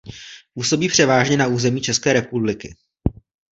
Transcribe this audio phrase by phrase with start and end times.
[0.53, 2.75] Působí převážně na území České republiky.